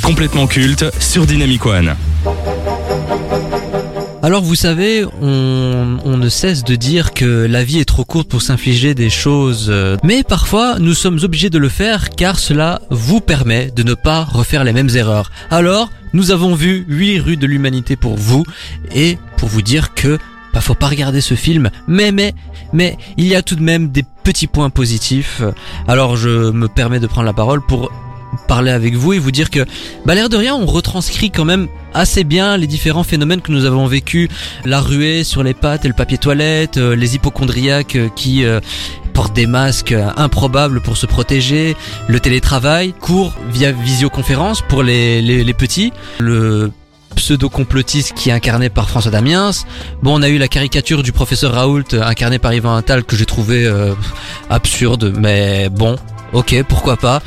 Complètement 0.00 0.46
culte 0.46 0.86
sur 1.00 1.26
Dynamic 1.26 1.66
One. 1.66 1.94
Alors 4.22 4.42
vous 4.42 4.54
savez, 4.54 5.04
on, 5.20 5.98
on 6.04 6.16
ne 6.16 6.28
cesse 6.28 6.64
de 6.64 6.76
dire 6.76 7.12
que 7.12 7.46
la 7.46 7.62
vie 7.62 7.78
est 7.78 7.84
trop 7.84 8.04
courte 8.04 8.28
pour 8.28 8.40
s'infliger 8.40 8.94
des 8.94 9.10
choses, 9.10 9.66
euh, 9.68 9.96
mais 10.02 10.22
parfois 10.22 10.78
nous 10.78 10.94
sommes 10.94 11.18
obligés 11.22 11.50
de 11.50 11.58
le 11.58 11.68
faire 11.68 12.10
car 12.10 12.38
cela 12.38 12.80
vous 12.90 13.20
permet 13.20 13.70
de 13.70 13.82
ne 13.82 13.94
pas 13.94 14.24
refaire 14.24 14.64
les 14.64 14.72
mêmes 14.72 14.88
erreurs. 14.94 15.30
Alors, 15.50 15.90
nous 16.14 16.30
avons 16.30 16.54
vu 16.54 16.86
8 16.88 17.20
rues 17.20 17.36
de 17.36 17.46
l'humanité 17.46 17.96
pour 17.96 18.16
vous 18.16 18.44
et 18.94 19.18
pour 19.36 19.48
vous 19.48 19.62
dire 19.62 19.92
que 19.94 20.18
bah, 20.54 20.60
faut 20.60 20.74
pas 20.74 20.88
regarder 20.88 21.20
ce 21.20 21.34
film, 21.34 21.70
mais 21.86 22.12
mais 22.12 22.34
mais 22.72 22.96
il 23.18 23.26
y 23.26 23.34
a 23.34 23.42
tout 23.42 23.56
de 23.56 23.62
même 23.62 23.90
des 23.90 24.04
petits 24.24 24.46
points 24.46 24.70
positifs. 24.70 25.42
Alors 25.86 26.16
je 26.16 26.50
me 26.50 26.68
permets 26.68 27.00
de 27.00 27.06
prendre 27.06 27.26
la 27.26 27.32
parole 27.32 27.60
pour 27.60 27.90
parler 28.48 28.70
avec 28.70 28.94
vous 28.94 29.12
et 29.12 29.18
vous 29.18 29.30
dire 29.30 29.50
que 29.50 29.64
bah 30.04 30.14
l'air 30.14 30.28
de 30.28 30.36
rien 30.36 30.54
on 30.54 30.66
retranscrit 30.66 31.30
quand 31.30 31.44
même 31.44 31.68
assez 31.94 32.24
bien 32.24 32.56
les 32.56 32.66
différents 32.66 33.04
phénomènes 33.04 33.40
que 33.40 33.52
nous 33.52 33.64
avons 33.64 33.86
vécus 33.86 34.28
la 34.64 34.80
ruée 34.80 35.24
sur 35.24 35.42
les 35.42 35.54
pattes 35.54 35.84
et 35.84 35.88
le 35.88 35.94
papier 35.94 36.18
toilette 36.18 36.76
euh, 36.76 36.96
les 36.96 37.14
hypochondriaques 37.14 37.96
euh, 37.96 38.08
qui 38.14 38.44
euh, 38.44 38.60
portent 39.12 39.34
des 39.34 39.46
masques 39.46 39.92
euh, 39.92 40.08
improbables 40.16 40.80
pour 40.80 40.96
se 40.96 41.06
protéger 41.06 41.76
le 42.08 42.20
télétravail 42.20 42.94
cours 42.98 43.34
via 43.50 43.72
visioconférence 43.72 44.62
pour 44.62 44.82
les, 44.82 45.20
les, 45.22 45.44
les 45.44 45.54
petits 45.54 45.92
le 46.18 46.70
pseudo-complotiste 47.14 48.14
qui 48.14 48.30
est 48.30 48.32
incarné 48.32 48.70
par 48.70 48.88
François 48.88 49.10
Damiens. 49.10 49.50
Bon, 50.02 50.18
on 50.18 50.22
a 50.22 50.30
eu 50.30 50.38
la 50.38 50.48
caricature 50.48 51.02
du 51.02 51.12
professeur 51.12 51.52
Raoult 51.52 51.84
incarné 51.92 52.38
par 52.38 52.54
Yvan 52.54 52.74
Attal 52.74 53.04
que 53.04 53.16
j'ai 53.16 53.26
trouvé 53.26 53.70
absurde, 54.48 55.12
mais 55.18 55.68
bon, 55.68 55.96
ok, 56.32 56.64
pourquoi 56.66 56.96
pas. 56.96 57.20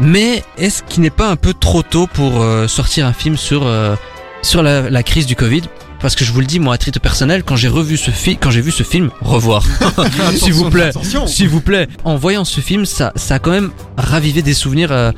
Mais 0.00 0.42
est-ce 0.58 0.82
qu'il 0.82 1.02
n'est 1.02 1.10
pas 1.10 1.28
un 1.28 1.36
peu 1.36 1.52
trop 1.54 1.82
tôt 1.82 2.06
pour 2.06 2.42
euh, 2.42 2.66
sortir 2.66 3.06
un 3.06 3.12
film 3.12 3.36
sur 3.36 3.66
euh, 3.66 3.94
sur 4.42 4.62
la, 4.62 4.90
la 4.90 5.02
crise 5.02 5.26
du 5.26 5.36
Covid? 5.36 5.62
Parce 6.00 6.16
que 6.16 6.24
je 6.24 6.32
vous 6.32 6.40
le 6.40 6.46
dis, 6.46 6.58
moi, 6.58 6.74
à 6.74 6.78
titre 6.78 6.98
personnel, 6.98 7.44
quand 7.44 7.54
j'ai 7.54 7.68
revu 7.68 7.96
ce 7.96 8.10
film, 8.10 8.36
quand 8.40 8.50
j'ai 8.50 8.60
vu 8.60 8.72
ce 8.72 8.82
film, 8.82 9.10
revoir, 9.20 9.62
s'il 10.36 10.52
vous 10.52 10.68
plaît, 10.68 10.90
s'il 11.26 11.48
vous 11.48 11.60
plaît. 11.60 11.86
En 12.02 12.16
voyant 12.16 12.44
ce 12.44 12.60
film, 12.60 12.86
ça, 12.86 13.12
ça 13.14 13.34
a 13.34 13.38
quand 13.38 13.52
même 13.52 13.70
ravivé 13.96 14.42
des 14.42 14.54
souvenirs 14.54 14.90
euh, 14.90 15.12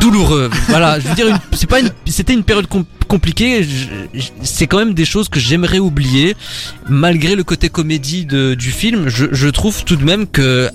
douloureux. 0.00 0.50
voilà, 0.68 0.98
je 0.98 1.06
veux 1.08 1.14
dire, 1.14 1.38
c'est 1.52 1.68
pas 1.68 1.78
c'était 2.06 2.32
une 2.34 2.42
période 2.42 2.66
com- 2.66 2.84
compliquée. 3.06 3.64
C'est 4.42 4.66
quand 4.66 4.78
même 4.78 4.94
des 4.94 5.04
choses 5.04 5.28
que 5.28 5.38
j'aimerais 5.38 5.78
oublier, 5.78 6.34
malgré 6.88 7.36
le 7.36 7.44
côté 7.44 7.68
comédie 7.68 8.26
de, 8.26 8.54
du 8.54 8.72
film. 8.72 9.08
Je, 9.08 9.26
je 9.30 9.48
trouve 9.48 9.84
tout 9.84 9.96
de 9.96 10.04
même 10.04 10.26
que 10.26 10.70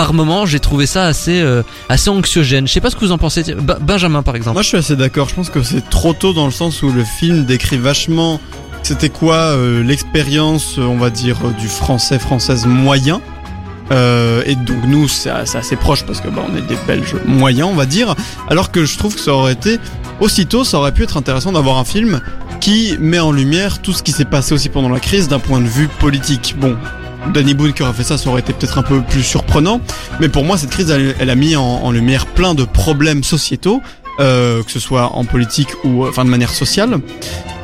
par 0.00 0.14
moment, 0.14 0.46
j'ai 0.46 0.60
trouvé 0.60 0.86
ça 0.86 1.04
assez, 1.04 1.42
euh, 1.42 1.62
assez 1.90 2.08
anxiogène. 2.08 2.66
Je 2.66 2.72
sais 2.72 2.80
pas 2.80 2.88
ce 2.88 2.96
que 2.96 3.04
vous 3.04 3.12
en 3.12 3.18
pensez. 3.18 3.44
Benjamin, 3.82 4.22
par 4.22 4.34
exemple. 4.34 4.54
Moi, 4.54 4.62
je 4.62 4.68
suis 4.68 4.78
assez 4.78 4.96
d'accord. 4.96 5.28
Je 5.28 5.34
pense 5.34 5.50
que 5.50 5.62
c'est 5.62 5.90
trop 5.90 6.14
tôt 6.14 6.32
dans 6.32 6.46
le 6.46 6.52
sens 6.52 6.82
où 6.82 6.90
le 6.90 7.04
film 7.04 7.44
décrit 7.44 7.76
vachement 7.76 8.40
c'était 8.82 9.10
quoi 9.10 9.34
euh, 9.34 9.82
l'expérience, 9.82 10.78
euh, 10.78 10.84
on 10.84 10.96
va 10.96 11.10
dire, 11.10 11.36
du 11.58 11.68
français 11.68 12.18
française 12.18 12.64
moyen. 12.64 13.20
Et 14.46 14.54
donc 14.54 14.84
nous, 14.86 15.06
c'est 15.06 15.28
assez 15.30 15.76
proche 15.76 16.06
parce 16.06 16.22
que 16.22 16.28
bah, 16.28 16.42
on 16.50 16.56
est 16.56 16.62
des 16.62 16.78
Belges 16.86 17.16
moyens, 17.26 17.68
on 17.70 17.74
va 17.74 17.84
dire. 17.84 18.14
Alors 18.48 18.70
que 18.70 18.86
je 18.86 18.96
trouve 18.96 19.16
que 19.16 19.20
ça 19.20 19.34
aurait 19.34 19.52
été 19.52 19.78
aussitôt, 20.20 20.64
ça 20.64 20.78
aurait 20.78 20.92
pu 20.92 21.02
être 21.02 21.18
intéressant 21.18 21.52
d'avoir 21.52 21.76
un 21.76 21.84
film 21.84 22.22
qui 22.60 22.96
met 23.00 23.18
en 23.18 23.32
lumière 23.32 23.82
tout 23.82 23.92
ce 23.92 24.02
qui 24.02 24.12
s'est 24.12 24.24
passé 24.24 24.54
aussi 24.54 24.70
pendant 24.70 24.88
la 24.88 25.00
crise 25.00 25.28
d'un 25.28 25.40
point 25.40 25.60
de 25.60 25.66
vue 25.66 25.88
politique. 25.88 26.54
Bon. 26.58 26.78
Danny 27.32 27.54
Boone 27.54 27.72
qui 27.72 27.82
aurait 27.82 27.92
fait 27.92 28.04
ça, 28.04 28.18
ça 28.18 28.28
aurait 28.30 28.40
été 28.40 28.52
peut-être 28.52 28.78
un 28.78 28.82
peu 28.82 29.00
plus 29.02 29.22
surprenant. 29.22 29.80
Mais 30.20 30.28
pour 30.28 30.44
moi, 30.44 30.58
cette 30.58 30.70
crise, 30.70 30.90
elle, 30.90 31.30
a 31.30 31.34
mis 31.34 31.56
en, 31.56 31.90
lumière 31.90 32.26
plein 32.26 32.54
de 32.54 32.64
problèmes 32.64 33.24
sociétaux, 33.24 33.80
euh, 34.20 34.62
que 34.62 34.70
ce 34.70 34.80
soit 34.80 35.16
en 35.16 35.24
politique 35.24 35.70
ou 35.84 36.04
euh, 36.04 36.08
enfin 36.08 36.24
de 36.24 36.30
manière 36.30 36.50
sociale. 36.50 36.98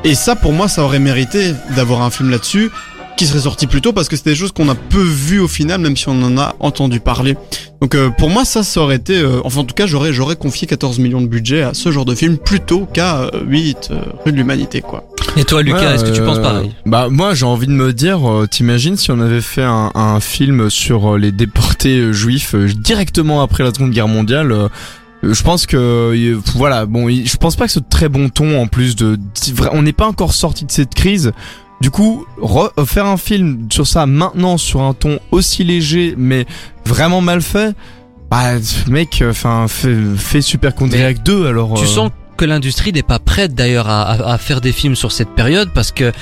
Et 0.05 0.15
ça, 0.15 0.37
pour 0.37 0.53
moi, 0.53 0.69
ça 0.69 0.83
aurait 0.83 0.99
mérité 0.99 1.53
d'avoir 1.75 2.03
un 2.03 2.11
film 2.11 2.31
là-dessus 2.31 2.71
qui 3.17 3.27
serait 3.27 3.41
sorti 3.41 3.67
plus 3.67 3.81
tôt 3.81 3.93
parce 3.93 4.09
que 4.09 4.17
c'était 4.17 4.31
des 4.31 4.37
choses 4.37 4.53
qu'on 4.53 4.69
a 4.69 4.75
peu 4.75 5.03
vues 5.03 5.41
au 5.41 5.49
final, 5.49 5.81
même 5.81 5.97
si 5.97 6.09
on 6.09 6.23
en 6.23 6.37
a 6.39 6.55
entendu 6.61 7.01
parler. 7.01 7.37
Donc 7.81 7.95
euh, 7.95 8.11
pour 8.11 8.31
moi, 8.31 8.45
ça, 8.45 8.63
ça 8.63 8.81
aurait 8.81 8.97
été, 8.97 9.17
euh, 9.17 9.41
enfin 9.45 9.61
en 9.61 9.65
tout 9.65 9.75
cas, 9.75 9.87
j'aurais 9.87 10.13
j'aurais 10.13 10.37
confié 10.37 10.67
14 10.67 10.99
millions 10.99 11.21
de 11.21 11.27
budget 11.27 11.63
à 11.63 11.75
ce 11.75 11.91
genre 11.91 12.05
de 12.05 12.15
film 12.15 12.37
plutôt 12.37 12.87
qu'à 12.93 13.23
euh, 13.23 13.31
8 13.47 13.89
euh, 13.91 14.01
rue 14.25 14.33
de 14.33 14.37
l'humanité, 14.37 14.83
quoi. 14.83 15.09
Et 15.37 15.45
toi, 15.45 15.63
Lucas, 15.63 15.79
Ouais, 15.79 15.95
est-ce 15.95 16.05
que 16.05 16.11
tu 16.15 16.23
penses 16.23 16.39
euh, 16.39 16.43
pareil 16.43 16.73
Bah 16.87 17.09
moi 17.11 17.35
j'ai 17.35 17.45
envie 17.47 17.67
de 17.67 17.73
me 17.73 17.93
dire, 17.93 18.29
euh, 18.31 18.47
t'imagines 18.47 18.97
si 18.97 19.11
on 19.11 19.21
avait 19.21 19.41
fait 19.43 19.63
un, 19.65 19.91
un 19.95 20.21
film 20.21 20.71
sur 20.71 21.15
euh, 21.15 21.19
les 21.19 21.33
déportés 21.33 22.13
juifs 22.13 22.55
directement 22.55 23.43
après 23.43 23.63
la 23.65 23.71
Seconde 23.73 23.91
Guerre 23.91 24.09
mondiale. 24.09 24.55
je 25.23 25.43
pense 25.43 25.67
que 25.67 26.39
voilà 26.55 26.87
bon 26.87 27.09
je 27.09 27.37
pense 27.37 27.57
pas 27.57 27.67
que 27.67 27.73
ce 27.73 27.81
très 27.81 28.09
bon 28.09 28.29
ton 28.29 28.61
en 28.61 28.67
plus 28.67 28.97
de 28.97 29.19
on 29.73 29.83
n'est 29.83 29.93
pas 29.93 30.07
encore 30.07 30.33
sorti 30.35 30.65
de 30.65 30.71
cette 30.71 30.95
crise 30.95 31.33
du 31.81 31.91
coup 31.91 32.25
re- 32.41 32.71
faire 32.87 33.07
un 33.07 33.17
film 33.17 33.67
sur 33.71 33.87
ça 33.87 34.07
maintenant 34.07 34.57
sur 34.57 34.83
un 34.83 34.95
ton 34.95 35.19
aussi 35.33 35.65
léger 35.65 36.15
mais 36.17 36.47
vraiment 36.87 37.21
mal 37.21 37.43
fait 37.43 37.75
Bah 38.31 38.53
mec, 38.89 39.23
enfin 39.29 39.67
fais, 39.69 39.97
fais 40.17 40.41
Super 40.41 40.75
Condriac 40.75 41.23
2 41.23 41.47
alors. 41.47 41.75
Tu 41.75 41.85
euh, 41.85 41.87
sens 41.87 42.11
que 42.37 42.45
l'industrie 42.45 42.93
n'est 42.93 43.03
pas 43.03 43.19
prête 43.19 43.55
d'ailleurs 43.55 43.89
à, 43.89 44.03
à- 44.03 44.33
à 44.35 44.39
faire 44.39 44.61
des 44.61 44.73
films 44.73 44.95
sur 44.97 45.11
cette 45.13 45.31
période 45.31 45.71
parce 45.75 45.91
que 45.93 46.05
euh, 46.05 46.13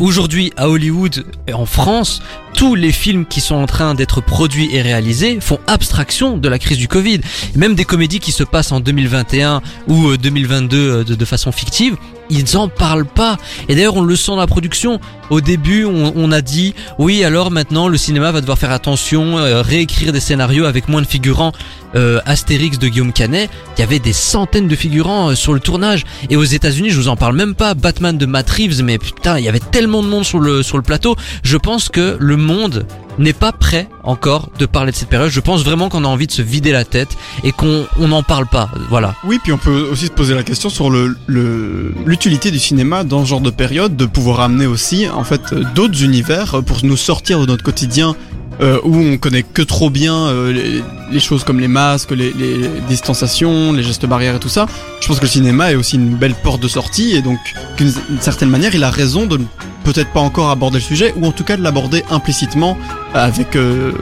aujourd'hui 0.00 0.52
à 0.56 0.68
Hollywood 0.68 1.24
et 1.46 1.52
en 1.52 1.66
France, 1.66 2.22
tous 2.54 2.74
les 2.74 2.92
films 2.92 3.26
qui 3.26 3.40
sont 3.40 3.54
en 3.56 3.66
train 3.66 3.94
d'être 3.94 4.20
produits 4.20 4.74
et 4.74 4.82
réalisés 4.82 5.38
font 5.40 5.58
abstraction 5.66 6.36
de 6.36 6.48
la 6.48 6.58
crise 6.58 6.78
du 6.78 6.88
Covid. 6.88 7.20
Même 7.54 7.74
des 7.74 7.84
comédies 7.84 8.20
qui 8.20 8.32
se 8.32 8.44
passent 8.44 8.72
en 8.72 8.80
2021 8.80 9.60
ou 9.88 10.08
euh, 10.08 10.16
2022 10.16 10.76
euh, 10.76 11.04
de, 11.04 11.14
de 11.14 11.24
façon 11.24 11.52
fictive, 11.52 11.96
ils 12.30 12.56
en 12.56 12.68
parlent 12.68 13.06
pas. 13.06 13.36
Et 13.68 13.74
d'ailleurs, 13.74 13.96
on 13.96 14.02
le 14.02 14.16
sent 14.16 14.32
dans 14.32 14.36
la 14.36 14.46
production. 14.46 15.00
Au 15.30 15.40
début, 15.40 15.84
on, 15.84 16.32
a 16.32 16.40
dit 16.40 16.74
oui, 16.98 17.22
alors 17.22 17.50
maintenant 17.50 17.88
le 17.88 17.98
cinéma 17.98 18.32
va 18.32 18.40
devoir 18.40 18.56
faire 18.56 18.70
attention, 18.70 19.36
euh, 19.36 19.60
réécrire 19.60 20.12
des 20.12 20.20
scénarios 20.20 20.64
avec 20.64 20.88
moins 20.88 21.02
de 21.02 21.06
figurants. 21.06 21.52
Euh, 21.94 22.20
Astérix 22.26 22.78
de 22.78 22.88
Guillaume 22.88 23.12
Canet, 23.12 23.50
il 23.76 23.80
y 23.80 23.82
avait 23.82 23.98
des 23.98 24.12
centaines 24.12 24.68
de 24.68 24.76
figurants 24.76 25.30
euh, 25.30 25.34
sur 25.34 25.52
le 25.54 25.60
tournage. 25.60 26.04
Et 26.30 26.36
aux 26.36 26.44
États-Unis, 26.44 26.90
je 26.90 26.96
vous 26.96 27.08
en 27.08 27.16
parle 27.16 27.34
même 27.34 27.54
pas. 27.54 27.74
Batman 27.74 28.16
de 28.16 28.26
Matt 28.26 28.48
Reeves, 28.48 28.82
mais 28.82 28.98
putain, 28.98 29.38
il 29.38 29.44
y 29.44 29.48
avait 29.48 29.58
tellement 29.58 30.02
de 30.02 30.08
monde 30.08 30.24
sur 30.24 30.38
le 30.38 30.62
sur 30.62 30.78
le 30.78 30.82
plateau. 30.82 31.16
Je 31.42 31.56
pense 31.56 31.88
que 31.88 32.16
le 32.18 32.36
monde 32.36 32.86
n'est 33.18 33.32
pas 33.32 33.52
prêt 33.52 33.88
encore 34.04 34.50
de 34.58 34.66
parler 34.66 34.92
de 34.92 34.96
cette 34.96 35.08
période. 35.08 35.30
Je 35.30 35.40
pense 35.40 35.64
vraiment 35.64 35.88
qu'on 35.88 36.04
a 36.04 36.08
envie 36.08 36.26
de 36.26 36.32
se 36.32 36.42
vider 36.42 36.72
la 36.72 36.84
tête 36.84 37.08
et 37.44 37.52
qu'on 37.52 37.84
on 37.98 38.08
n'en 38.08 38.22
parle 38.22 38.46
pas. 38.46 38.70
Voilà. 38.88 39.14
Oui, 39.24 39.38
puis 39.42 39.52
on 39.52 39.58
peut 39.58 39.88
aussi 39.90 40.06
se 40.06 40.10
poser 40.12 40.34
la 40.34 40.42
question 40.42 40.68
sur 40.70 40.90
le 40.90 41.16
le- 41.26 41.94
l'utilité 42.06 42.50
du 42.50 42.58
cinéma 42.58 43.04
dans 43.04 43.24
ce 43.24 43.28
genre 43.30 43.40
de 43.40 43.50
période, 43.50 43.96
de 43.96 44.06
pouvoir 44.06 44.40
amener 44.40 44.66
aussi 44.66 45.08
en 45.08 45.24
fait 45.24 45.54
d'autres 45.74 46.02
univers 46.02 46.62
pour 46.64 46.78
nous 46.84 46.96
sortir 46.96 47.40
de 47.40 47.46
notre 47.46 47.62
quotidien 47.64 48.14
euh, 48.60 48.78
où 48.84 48.96
on 48.96 49.18
connaît 49.18 49.42
que 49.42 49.62
trop 49.62 49.90
bien 49.90 50.26
euh, 50.26 50.52
les, 50.52 50.82
les 51.12 51.20
choses 51.20 51.44
comme 51.44 51.60
les 51.60 51.68
masques, 51.68 52.10
les, 52.10 52.32
les 52.32 52.68
distanciations, 52.88 53.72
les 53.72 53.82
gestes 53.82 54.06
barrières 54.06 54.36
et 54.36 54.40
tout 54.40 54.48
ça. 54.48 54.66
Je 55.00 55.06
pense 55.06 55.18
que 55.18 55.24
le 55.24 55.30
cinéma 55.30 55.72
est 55.72 55.76
aussi 55.76 55.96
une 55.96 56.16
belle 56.16 56.34
porte 56.34 56.62
de 56.62 56.68
sortie 56.68 57.14
et 57.16 57.22
donc 57.22 57.38
d'une 57.76 57.92
certaine 58.20 58.50
manière, 58.50 58.74
il 58.74 58.84
a 58.84 58.90
raison 58.90 59.26
de 59.26 59.38
peut-être 59.84 60.12
pas 60.12 60.20
encore 60.20 60.50
aborder 60.50 60.78
le 60.78 60.82
sujet 60.82 61.14
ou 61.16 61.26
en 61.26 61.32
tout 61.32 61.44
cas 61.44 61.56
de 61.56 61.62
l'aborder 61.62 62.04
implicitement 62.10 62.76
avec 63.14 63.56
euh, 63.56 63.92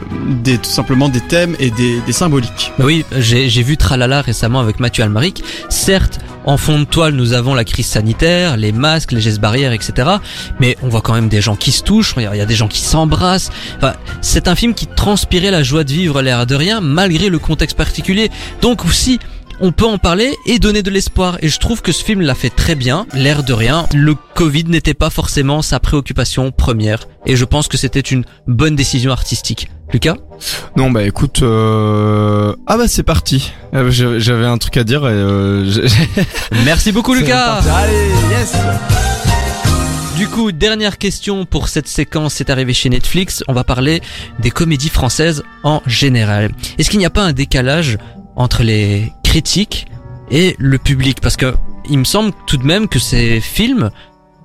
des 0.42 0.58
tout 0.58 0.70
simplement 0.70 1.08
des 1.08 1.20
thèmes 1.20 1.54
et 1.60 1.70
des, 1.70 2.00
des 2.00 2.12
symboliques. 2.12 2.72
Bah 2.78 2.84
oui, 2.86 3.04
j'ai 3.18 3.62
vu 3.62 3.76
Tralala 3.76 4.20
récemment 4.20 4.60
avec 4.60 4.80
Mathieu 4.80 5.04
Almaric. 5.04 5.44
Certes, 5.68 6.18
en 6.46 6.56
fond 6.56 6.78
de 6.78 6.84
toile, 6.84 7.14
nous 7.14 7.32
avons 7.32 7.54
la 7.54 7.64
crise 7.64 7.86
sanitaire, 7.86 8.56
les 8.56 8.72
masques, 8.72 9.12
les 9.12 9.20
gestes 9.20 9.40
barrières, 9.40 9.72
etc. 9.72 10.08
Mais 10.60 10.76
on 10.82 10.88
voit 10.88 11.00
quand 11.02 11.14
même 11.14 11.28
des 11.28 11.40
gens 11.40 11.56
qui 11.56 11.72
se 11.72 11.82
touchent, 11.82 12.14
il 12.16 12.22
y 12.22 12.26
a 12.26 12.46
des 12.46 12.54
gens 12.54 12.68
qui 12.68 12.80
s'embrassent. 12.80 13.50
C'est 14.22 14.48
un 14.48 14.54
film 14.54 14.72
qui 14.72 14.86
transpirait 14.86 15.50
la 15.50 15.62
joie 15.62 15.84
de 15.84 15.92
vivre 15.92 16.22
l'air 16.22 16.46
de 16.46 16.54
rien, 16.54 16.80
malgré 16.80 17.28
le 17.28 17.38
contexte 17.38 17.76
particulier. 17.76 18.30
Donc 18.62 18.84
aussi, 18.84 19.18
on 19.60 19.72
peut 19.72 19.86
en 19.86 19.98
parler 19.98 20.36
et 20.46 20.58
donner 20.58 20.82
de 20.82 20.90
l'espoir. 20.90 21.38
Et 21.40 21.48
je 21.48 21.58
trouve 21.58 21.82
que 21.82 21.92
ce 21.92 22.04
film 22.04 22.20
l'a 22.20 22.34
fait 22.34 22.50
très 22.50 22.74
bien, 22.74 23.06
l'air 23.14 23.42
de 23.42 23.52
rien. 23.52 23.86
Le 23.94 24.14
Covid 24.14 24.64
n'était 24.64 24.94
pas 24.94 25.10
forcément 25.10 25.62
sa 25.62 25.80
préoccupation 25.80 26.52
première. 26.52 27.08
Et 27.26 27.36
je 27.36 27.44
pense 27.44 27.66
que 27.66 27.76
c'était 27.76 28.00
une 28.00 28.24
bonne 28.46 28.76
décision 28.76 29.10
artistique. 29.10 29.68
Lucas 29.92 30.16
Non 30.76 30.90
bah 30.90 31.04
écoute, 31.04 31.42
euh... 31.42 32.54
ah 32.66 32.76
bah 32.76 32.88
c'est 32.88 33.02
parti. 33.04 33.52
Euh, 33.74 33.90
J'avais 33.90 34.44
un 34.46 34.58
truc 34.58 34.76
à 34.76 34.84
dire 34.84 35.04
et 35.08 35.12
euh, 35.12 35.64
j'ai- 35.70 35.86
Merci 36.64 36.92
beaucoup 36.92 37.14
Lucas. 37.14 37.60
Allez, 37.60 38.08
yes. 38.30 38.54
Du 40.16 40.28
coup, 40.28 40.50
dernière 40.50 40.96
question 40.98 41.44
pour 41.44 41.68
cette 41.68 41.88
séquence, 41.88 42.34
c'est 42.34 42.50
arrivé 42.50 42.72
chez 42.72 42.88
Netflix. 42.88 43.44
On 43.48 43.52
va 43.52 43.64
parler 43.64 44.00
des 44.38 44.50
comédies 44.50 44.88
françaises 44.88 45.42
en 45.62 45.82
général. 45.86 46.50
Est-ce 46.78 46.90
qu'il 46.90 46.98
n'y 46.98 47.06
a 47.06 47.10
pas 47.10 47.22
un 47.22 47.32
décalage 47.32 47.98
entre 48.34 48.62
les 48.62 49.12
critiques 49.22 49.86
et 50.30 50.56
le 50.58 50.78
public? 50.78 51.20
Parce 51.20 51.36
que 51.36 51.54
il 51.88 51.98
me 51.98 52.04
semble 52.04 52.32
tout 52.46 52.56
de 52.56 52.64
même 52.64 52.88
que 52.88 52.98
ces 52.98 53.40
films 53.40 53.90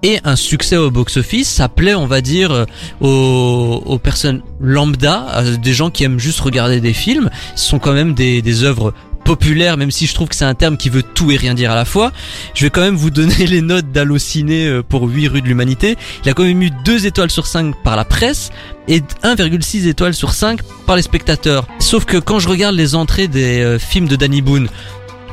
aient 0.03 0.21
un 0.23 0.35
succès 0.35 0.77
au 0.77 0.91
box-office. 0.91 1.49
Ça 1.49 1.69
plaît, 1.69 1.95
on 1.95 2.07
va 2.07 2.21
dire, 2.21 2.51
euh, 2.51 2.65
aux, 3.01 3.81
aux 3.85 3.99
personnes 3.99 4.41
lambda, 4.59 5.43
des 5.61 5.73
gens 5.73 5.89
qui 5.89 6.03
aiment 6.03 6.19
juste 6.19 6.39
regarder 6.39 6.79
des 6.79 6.93
films. 6.93 7.29
Ce 7.55 7.69
sont 7.69 7.79
quand 7.79 7.93
même 7.93 8.13
des, 8.13 8.41
des 8.41 8.63
œuvres 8.63 8.93
populaires, 9.23 9.77
même 9.77 9.91
si 9.91 10.07
je 10.07 10.13
trouve 10.13 10.27
que 10.27 10.35
c'est 10.35 10.45
un 10.45 10.55
terme 10.55 10.77
qui 10.77 10.89
veut 10.89 11.03
tout 11.03 11.31
et 11.31 11.37
rien 11.37 11.53
dire 11.53 11.71
à 11.71 11.75
la 11.75 11.85
fois. 11.85 12.11
Je 12.53 12.65
vais 12.65 12.69
quand 12.69 12.81
même 12.81 12.95
vous 12.95 13.09
donner 13.09 13.45
les 13.47 13.61
notes 13.61 13.91
d'Allociné 13.91 14.67
euh, 14.67 14.83
pour 14.83 15.03
8 15.03 15.27
rues 15.27 15.41
de 15.41 15.47
l'humanité. 15.47 15.95
Il 16.23 16.29
a 16.29 16.33
quand 16.33 16.43
même 16.43 16.61
eu 16.61 16.71
2 16.83 17.05
étoiles 17.05 17.31
sur 17.31 17.47
5 17.47 17.75
par 17.83 17.95
la 17.95 18.05
presse 18.05 18.51
et 18.87 19.01
1,6 19.23 19.87
étoiles 19.87 20.13
sur 20.13 20.33
5 20.33 20.61
par 20.85 20.95
les 20.95 21.01
spectateurs. 21.01 21.67
Sauf 21.79 22.05
que 22.05 22.17
quand 22.17 22.39
je 22.39 22.49
regarde 22.49 22.75
les 22.75 22.95
entrées 22.95 23.27
des 23.27 23.61
euh, 23.61 23.79
films 23.79 24.07
de 24.07 24.15
Danny 24.15 24.41
Boone, 24.41 24.67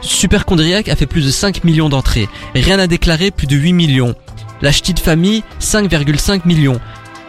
Super 0.01 0.45
Chondriac 0.47 0.89
a 0.89 0.97
fait 0.97 1.07
plus 1.07 1.25
de 1.25 1.31
5 1.31 1.65
millions 1.65 1.89
d'entrées. 1.89 2.29
Rien 2.55 2.79
à 2.79 2.87
déclarer, 2.87 3.31
plus 3.31 3.47
de 3.47 3.57
8 3.57 3.73
millions. 3.73 4.15
La 4.61 4.73
Ch'ti 4.73 4.95
de 4.95 4.99
famille, 5.01 5.45
5,5 5.61 6.43
millions. 6.47 6.81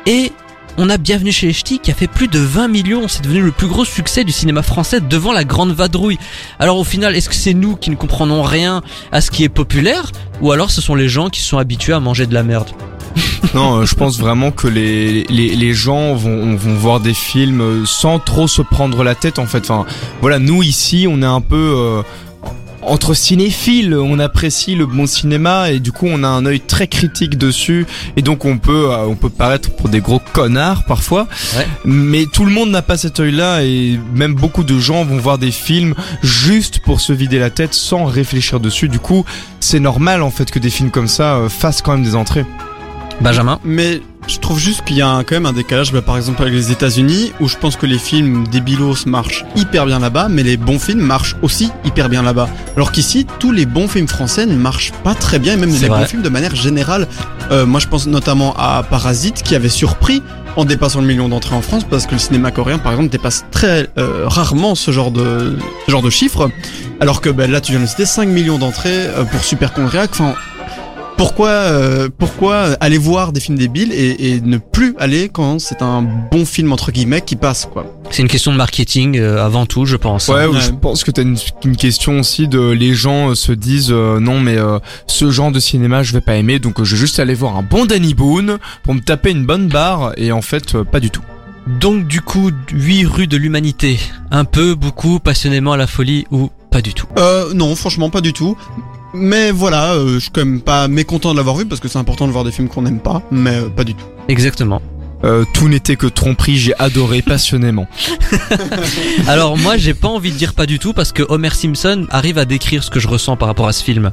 Et 0.06 0.32
on 0.78 0.90
a 0.90 0.98
Bienvenue 0.98 1.32
chez 1.32 1.48
les 1.48 1.54
Ch'tis 1.54 1.80
qui 1.80 1.92
a 1.92 1.94
fait 1.94 2.08
plus 2.08 2.28
de 2.28 2.40
20 2.40 2.68
millions. 2.70 3.08
C'est 3.08 3.24
devenu 3.24 3.42
le 3.42 3.52
plus 3.52 3.68
gros 3.68 3.86
succès 3.86 4.24
du 4.24 4.32
cinéma 4.32 4.64
français 4.64 5.00
devant 5.02 5.32
La 5.34 5.44
Grande 5.44 5.72
Vadrouille. 5.72 6.18
Alors 6.58 6.78
au 6.78 6.84
final, 6.84 7.16
est-ce 7.16 7.30
que 7.30 7.36
c'est 7.36 7.54
nous 7.54 7.76
qui 7.76 7.90
ne 7.90 7.96
comprenons 7.96 8.42
rien 8.42 8.82
à 9.12 9.22
ce 9.22 9.30
qui 9.30 9.44
est 9.44 9.50
populaire 9.50 10.12
Ou 10.42 10.52
alors 10.52 10.72
ce 10.72 10.82
sont 10.82 10.96
les 10.96 11.10
gens 11.10 11.30
qui 11.30 11.42
sont 11.42 11.58
habitués 11.58 11.94
à 11.94 12.00
manger 12.00 12.26
de 12.26 12.34
la 12.34 12.44
merde? 12.44 12.70
Non, 13.56 13.78
euh, 13.78 13.86
je 13.86 13.96
pense 13.96 14.20
vraiment 14.20 14.52
que 14.52 14.68
les, 14.68 15.24
les, 15.24 15.56
les 15.56 15.74
gens 15.74 16.14
vont, 16.14 16.56
vont 16.56 16.76
voir 16.76 17.00
des 17.00 17.16
films 17.16 17.62
euh, 17.62 17.86
sans 17.86 18.20
trop 18.20 18.48
se 18.48 18.62
prendre 18.62 19.04
la 19.04 19.16
tête 19.16 19.40
en 19.40 19.48
fait. 19.48 19.70
Enfin, 19.70 19.86
voilà, 20.22 20.38
nous 20.38 20.62
ici, 20.62 21.08
on 21.10 21.22
est 21.24 21.26
un 21.26 21.42
peu 21.42 21.56
euh, 21.56 22.02
entre 22.82 23.14
cinéphiles, 23.14 23.96
on 23.96 24.20
apprécie 24.20 24.76
le 24.76 24.86
bon 24.86 25.06
cinéma 25.06 25.72
et 25.72 25.80
du 25.80 25.92
coup 25.92 26.08
on 26.10 26.24
a 26.24 26.28
un 26.28 26.46
œil 26.46 26.60
très 26.60 26.88
critique 26.88 27.38
dessus 27.38 27.86
et 28.16 28.22
donc 28.22 28.46
on 28.46 28.58
peut 28.58 28.92
euh, 28.92 29.06
on 29.06 29.16
peut 29.16 29.30
paraître 29.30 29.70
pour 29.72 29.90
des 29.90 30.00
gros 30.00 30.22
connards 30.34 30.86
parfois. 30.86 31.28
Ouais. 31.56 31.68
Mais 31.86 32.26
tout 32.26 32.46
le 32.46 32.52
monde 32.52 32.70
n'a 32.70 32.82
pas 32.82 32.98
cet 32.98 33.20
œil-là 33.20 33.64
et 33.64 34.00
même 34.14 34.34
beaucoup 34.34 34.64
de 34.64 34.80
gens 34.80 35.04
vont 35.04 35.18
voir 35.18 35.38
des 35.38 35.52
films 35.52 35.94
juste 36.24 36.80
pour 36.80 37.02
se 37.02 37.14
vider 37.14 37.40
la 37.40 37.50
tête 37.50 37.74
sans 37.74 38.06
réfléchir 38.06 38.60
dessus. 38.60 38.88
Du 38.88 39.00
coup, 39.00 39.26
c'est 39.60 39.80
normal 39.80 40.24
en 40.24 40.32
fait 40.32 40.50
que 40.52 40.60
des 40.60 40.70
films 40.70 40.92
comme 40.92 41.08
ça 41.08 41.36
euh, 41.36 41.50
fassent 41.50 41.82
quand 41.82 41.94
même 41.94 42.04
des 42.04 42.16
entrées. 42.16 42.46
Benjamin? 43.22 43.60
Mais 43.66 44.02
je 44.30 44.40
trouve 44.40 44.60
juste 44.60 44.84
qu'il 44.86 44.96
y 44.98 45.02
a 45.02 45.10
un- 45.10 45.24
quand 45.24 45.36
même 45.36 45.46
un 45.46 45.54
décalage, 45.54 45.92
bah, 45.92 46.02
par 46.02 46.16
exemple 46.16 46.42
avec 46.44 46.54
les 46.54 46.72
États-Unis, 46.72 47.34
où 47.40 47.48
je 47.48 47.58
pense 47.58 47.76
que 47.76 47.86
les 47.86 47.98
films 47.98 48.48
débilos 48.48 49.06
marchent 49.06 49.44
hyper 49.56 49.86
bien 49.86 50.00
là-bas, 50.00 50.28
mais 50.30 50.44
les 50.44 50.56
bons 50.58 50.80
films 50.80 51.02
marchent 51.02 51.36
aussi 51.42 51.72
hyper 51.84 52.10
bien 52.10 52.22
là-bas. 52.22 52.48
Alors 52.76 52.92
qu'ici, 52.92 53.26
tous 53.40 53.52
les 53.52 53.66
bons 53.66 53.88
films 53.88 54.08
français 54.08 54.46
ne 54.46 54.56
marchent 54.56 54.92
pas 55.04 55.16
très 55.16 55.40
bien, 55.40 55.54
et 55.54 55.58
même 55.58 55.72
les 55.72 55.88
vrai. 55.88 56.02
bons 56.02 56.06
films 56.06 56.22
de 56.22 56.30
manière 56.30 56.56
générale. 56.56 57.08
Euh, 57.52 57.66
moi, 57.66 57.80
je 57.80 57.88
pense 57.88 58.06
notamment 58.08 58.54
à 58.58 58.84
Parasite, 58.88 59.42
qui 59.44 59.56
avait 59.56 59.70
surpris 59.70 60.22
en 60.56 60.66
dépassant 60.66 61.02
le 61.02 61.08
million 61.08 61.30
d'entrées 61.30 61.56
en 61.56 61.62
France, 61.62 61.84
parce 61.90 62.06
que 62.06 62.14
le 62.14 62.20
cinéma 62.20 62.52
coréen, 62.52 62.78
par 62.78 62.92
exemple, 62.92 63.10
dépasse 63.10 63.46
très 63.52 63.88
euh, 63.98 64.24
rarement 64.28 64.76
ce 64.76 64.92
genre 64.92 65.12
de 65.12 65.58
ce 65.86 65.92
genre 65.92 66.02
de 66.02 66.10
chiffres. 66.10 66.50
Alors 67.00 67.22
que 67.22 67.30
bah, 67.30 67.48
là, 67.48 67.62
tu 67.62 67.72
viens 67.72 67.82
de 67.82 67.86
citer 67.86 68.06
5 68.06 68.28
millions 68.28 68.58
d'entrées 68.60 68.90
euh, 69.08 69.24
pour 69.24 69.44
Super 69.44 69.74
Chondriac. 69.74 70.10
Enfin, 70.12 70.34
pourquoi, 71.20 71.50
euh, 71.50 72.08
pourquoi 72.18 72.78
aller 72.80 72.98
voir 72.98 73.34
des 73.34 73.42
films 73.42 73.58
débiles 73.58 73.92
et, 73.92 74.30
et 74.32 74.42
ne 74.42 74.58
plus 74.58 74.96
aller 75.00 75.28
quand 75.28 75.60
c'est 75.60 75.82
un 75.82 76.02
bon 76.02 76.46
film 76.46 76.72
entre 76.72 76.92
guillemets 76.92 77.22
qui 77.22 77.36
passe 77.36 77.68
quoi? 77.72 77.86
C'est 78.10 78.22
une 78.22 78.30
question 78.30 78.52
de 78.54 78.58
marketing 78.58 79.18
euh, 79.20 79.44
avant 79.46 79.66
tout, 79.66 79.86
je 79.86 79.98
pense. 79.98 80.30
Ouais, 80.30 80.46
Ouais. 80.48 80.60
je 80.62 80.72
pense 80.72 81.04
que 81.04 81.12
t'as 81.12 81.22
une, 81.24 81.38
une 81.66 81.76
question 81.76 82.20
aussi 82.20 82.48
de 82.48 82.70
les 82.72 82.94
gens 82.94 83.32
euh, 83.32 83.36
se 83.36 83.52
disent 83.52 83.92
euh, 83.92 84.20
non 84.22 84.40
mais 84.40 84.58
euh, 84.58 84.80
ce 85.08 85.30
genre 85.30 85.52
de 85.52 85.60
cinéma 85.60 86.04
je 86.04 86.14
vais 86.14 86.22
pas 86.22 86.36
aimer 86.36 86.58
donc 86.60 86.80
euh, 86.80 86.84
je 86.86 86.96
vais 86.96 87.00
juste 87.02 87.20
aller 87.20 87.34
voir 87.36 87.58
un 87.58 87.64
bon 87.64 87.86
Danny 87.86 88.14
Boone 88.14 88.58
pour 88.84 88.94
me 88.94 89.02
taper 89.02 89.32
une 89.32 89.46
bonne 89.46 89.68
barre 89.68 90.14
et 90.16 90.32
en 90.32 90.42
fait 90.42 90.74
euh, 90.76 90.84
pas 90.86 91.02
du 91.02 91.10
tout. 91.12 91.22
Donc 91.82 92.08
du 92.08 92.22
coup, 92.22 92.50
8 92.72 93.06
rues 93.06 93.28
de 93.28 93.38
l'humanité. 93.38 94.00
Un 94.32 94.46
peu, 94.46 94.74
beaucoup, 94.74 95.20
passionnément 95.20 95.74
à 95.74 95.78
la 95.78 95.86
folie 95.86 96.26
ou 96.32 96.50
pas 96.72 96.82
du 96.82 96.94
tout? 96.96 97.06
Euh 97.20 97.54
non, 97.54 97.76
franchement 97.76 98.10
pas 98.10 98.22
du 98.22 98.34
tout. 98.34 98.58
Mais 99.14 99.52
voilà, 99.52 99.94
euh, 99.94 100.16
je 100.16 100.20
suis 100.20 100.32
quand 100.32 100.46
même 100.46 100.62
pas 100.62 100.88
mécontent 100.88 101.32
de 101.32 101.38
l'avoir 101.38 101.56
vu 101.56 101.66
parce 101.66 101.82
que 101.82 101.88
c'est 101.88 101.98
important 101.98 102.28
de 102.28 102.32
voir 102.32 102.44
des 102.44 102.52
films 102.52 102.68
qu'on 102.68 102.84
n'aime 102.84 103.00
pas, 103.00 103.22
mais 103.32 103.56
euh, 103.56 103.70
pas 103.70 103.84
du 103.84 103.96
tout. 103.96 104.06
Exactement. 104.28 104.82
Euh, 105.24 105.44
tout 105.54 105.68
n'était 105.68 105.96
que 105.96 106.08
tromperie, 106.08 106.58
j'ai 106.58 106.74
adoré 106.80 107.22
passionnément. 107.26 107.88
Alors 109.28 109.58
moi, 109.58 109.78
j'ai 109.78 109.94
pas 109.94 110.08
envie 110.08 110.32
de 110.32 110.38
dire 110.38 110.54
pas 110.54 110.66
du 110.66 110.80
tout 110.80 110.94
parce 110.94 111.12
que 111.12 111.24
Homer 111.28 111.50
Simpson 111.50 112.08
arrive 112.10 112.38
à 112.38 112.46
décrire 112.46 112.84
ce 112.84 112.90
que 112.90 113.00
je 113.00 113.08
ressens 113.08 113.36
par 113.36 113.48
rapport 113.48 113.68
à 113.68 113.74
ce 113.74 113.84
film. 113.84 114.12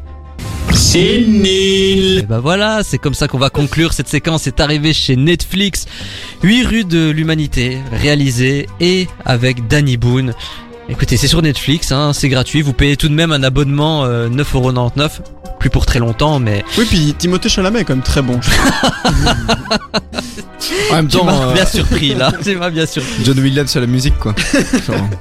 C'est 0.72 1.20
nul. 1.26 2.18
Et 2.18 2.22
bah 2.28 2.40
voilà, 2.40 2.82
c'est 2.82 2.98
comme 2.98 3.14
ça 3.14 3.28
qu'on 3.28 3.38
va 3.38 3.50
conclure 3.50 3.92
cette 3.92 4.08
séquence. 4.08 4.42
C'est 4.42 4.60
arrivé 4.60 4.92
chez 4.92 5.16
Netflix. 5.16 5.86
8 6.42 6.66
rues 6.66 6.84
de 6.84 7.08
l'humanité, 7.10 7.78
réalisé 7.92 8.66
et 8.80 9.06
avec 9.24 9.68
Danny 9.68 9.96
Boone. 9.96 10.34
Écoutez, 10.88 11.16
c'est 11.16 11.26
sur 11.26 11.42
Netflix, 11.42 11.90
hein, 11.90 12.12
c'est 12.12 12.28
gratuit. 12.28 12.62
Vous 12.62 12.72
payez 12.72 12.96
tout 12.96 13.08
de 13.08 13.14
même 13.14 13.32
un 13.32 13.42
abonnement 13.42 14.04
euh, 14.04 14.28
9,99€. 14.28 15.10
Plus 15.58 15.70
pour 15.70 15.84
très 15.86 15.98
longtemps, 15.98 16.38
mais 16.38 16.64
Oui, 16.78 16.84
puis 16.88 17.14
Timothée 17.18 17.48
Chalamet 17.48 17.80
est 17.80 17.84
quand 17.84 17.94
même 17.94 18.04
très 18.04 18.22
bon. 18.22 18.38
En 20.90 20.94
même 20.96 21.08
tu 21.08 21.16
temps, 21.16 21.24
m'as 21.24 21.48
euh, 21.48 21.52
bien 21.54 21.66
surpris 21.66 22.14
là. 22.14 22.30
Tu 22.42 22.56
m'as 22.56 22.70
bien 22.70 22.86
surpris. 22.86 23.24
John 23.24 23.38
Williams 23.40 23.74
à 23.76 23.80
la 23.80 23.86
musique 23.86 24.18
quoi. 24.18 24.34
Genre, 24.86 24.96